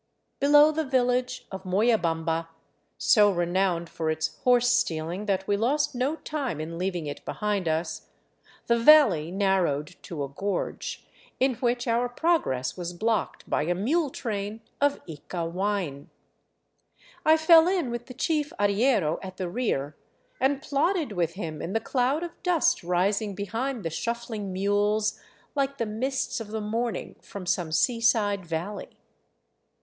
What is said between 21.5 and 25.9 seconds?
in the cloud of dust rising behind the shuffling mules like the